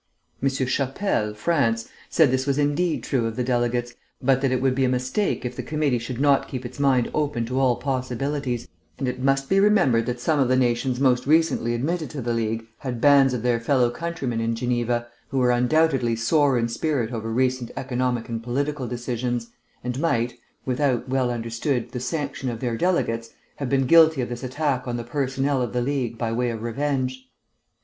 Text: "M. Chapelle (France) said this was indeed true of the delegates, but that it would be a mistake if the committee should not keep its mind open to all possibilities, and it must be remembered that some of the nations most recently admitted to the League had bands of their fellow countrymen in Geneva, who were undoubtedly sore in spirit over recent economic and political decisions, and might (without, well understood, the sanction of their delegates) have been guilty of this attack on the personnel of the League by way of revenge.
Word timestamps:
"M. 0.41 0.49
Chapelle 0.49 1.35
(France) 1.35 1.87
said 2.09 2.31
this 2.31 2.47
was 2.47 2.57
indeed 2.57 3.03
true 3.03 3.27
of 3.27 3.35
the 3.35 3.43
delegates, 3.43 3.93
but 4.19 4.41
that 4.41 4.51
it 4.51 4.59
would 4.59 4.73
be 4.73 4.83
a 4.83 4.89
mistake 4.89 5.45
if 5.45 5.55
the 5.55 5.61
committee 5.61 5.99
should 5.99 6.19
not 6.19 6.47
keep 6.47 6.65
its 6.65 6.79
mind 6.79 7.11
open 7.13 7.45
to 7.45 7.59
all 7.59 7.75
possibilities, 7.75 8.67
and 8.97 9.07
it 9.07 9.19
must 9.21 9.47
be 9.47 9.59
remembered 9.59 10.07
that 10.07 10.19
some 10.19 10.39
of 10.39 10.47
the 10.47 10.55
nations 10.55 10.99
most 10.99 11.27
recently 11.27 11.75
admitted 11.75 12.09
to 12.09 12.19
the 12.19 12.33
League 12.33 12.65
had 12.79 12.99
bands 12.99 13.31
of 13.35 13.43
their 13.43 13.59
fellow 13.59 13.91
countrymen 13.91 14.41
in 14.41 14.55
Geneva, 14.55 15.05
who 15.27 15.37
were 15.37 15.51
undoubtedly 15.51 16.15
sore 16.15 16.57
in 16.57 16.67
spirit 16.67 17.13
over 17.13 17.31
recent 17.31 17.69
economic 17.77 18.27
and 18.27 18.41
political 18.41 18.87
decisions, 18.87 19.51
and 19.83 19.99
might 19.99 20.33
(without, 20.65 21.07
well 21.09 21.29
understood, 21.29 21.91
the 21.91 21.99
sanction 21.99 22.49
of 22.49 22.59
their 22.59 22.75
delegates) 22.75 23.29
have 23.57 23.69
been 23.69 23.85
guilty 23.85 24.19
of 24.21 24.29
this 24.29 24.41
attack 24.41 24.87
on 24.87 24.97
the 24.97 25.03
personnel 25.03 25.61
of 25.61 25.73
the 25.73 25.81
League 25.83 26.17
by 26.17 26.31
way 26.31 26.49
of 26.49 26.63
revenge. 26.63 27.29